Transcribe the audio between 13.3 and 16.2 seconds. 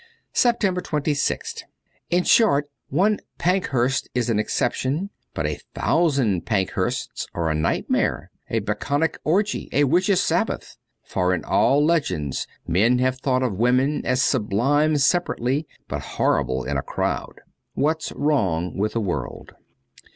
of women as sub lime separately, but